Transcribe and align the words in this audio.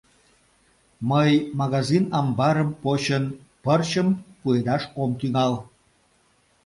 —Мый, 1.09 1.31
магазин 1.59 2.03
амбарым 2.19 2.69
почын, 2.83 3.25
пырчым 3.63 4.07
пуэдаш 4.41 4.83
ом 5.01 5.11
тӱҥал. 5.19 5.53